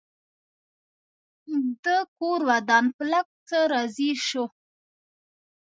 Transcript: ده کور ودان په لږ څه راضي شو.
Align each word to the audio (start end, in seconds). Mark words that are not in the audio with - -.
ده 1.83 1.97
کور 2.17 2.39
ودان 2.49 2.85
په 2.95 3.03
لږ 3.11 3.27
څه 3.47 3.57
راضي 3.71 4.11
شو. 4.27 4.45